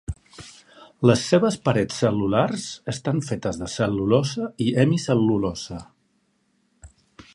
[1.09, 5.83] Les seves parets cel·lulars estan fetes de cel·lulosa i hemicel·lulosa.